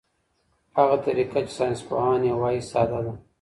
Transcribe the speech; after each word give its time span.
هغه 0.77 0.97
طریقه 1.05 1.39
چې 1.47 1.51
ساینسپوهان 1.57 2.21
یې 2.27 2.33
وايي 2.41 2.61
ساده 2.71 2.99
ده. 3.05 3.13